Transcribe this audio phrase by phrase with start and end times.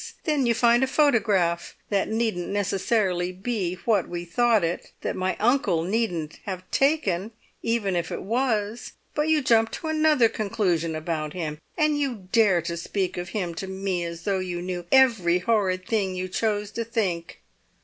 [0.23, 5.35] Then you find a photograph that needn't necessarily be what we thought it, that my
[5.39, 7.29] uncle needn't have taken
[7.61, 12.63] even if it was; but you jump to another conclusion about him, and you dare
[12.63, 16.71] to speak of him to me as though you knew every horrid thing you chose
[16.71, 17.41] to think!